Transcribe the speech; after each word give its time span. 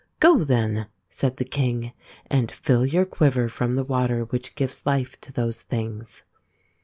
"Go, 0.19 0.43
then," 0.43 0.87
said 1.09 1.37
the 1.37 1.45
king," 1.45 1.91
and 2.25 2.51
fill 2.51 2.87
your 2.87 3.05
quiver 3.05 3.47
from 3.47 3.75
the 3.75 3.83
water 3.83 4.25
which 4.25 4.55
gives 4.55 4.83
life 4.87 5.21
to 5.21 5.31
those 5.31 5.61
things." 5.61 6.23